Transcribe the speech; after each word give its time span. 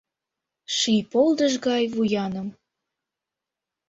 Ший 0.75 1.01
полдыш 1.11 1.53
гай 1.65 1.83
вуяным 1.93 2.47